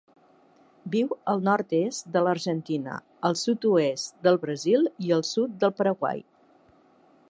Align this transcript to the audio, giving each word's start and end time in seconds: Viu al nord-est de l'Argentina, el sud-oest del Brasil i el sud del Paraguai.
Viu 0.95 1.11
al 1.33 1.43
nord-est 1.47 2.09
de 2.17 2.23
l'Argentina, 2.29 2.97
el 3.31 3.39
sud-oest 3.45 4.19
del 4.29 4.43
Brasil 4.49 4.93
i 5.09 5.17
el 5.21 5.27
sud 5.35 5.59
del 5.65 5.79
Paraguai. 5.83 6.29